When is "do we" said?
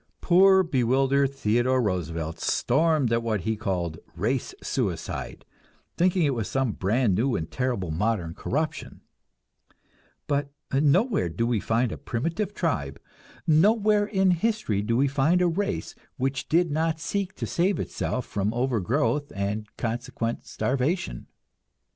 11.29-11.59, 14.81-15.07